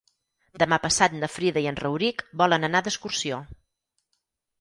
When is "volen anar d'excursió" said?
2.43-3.43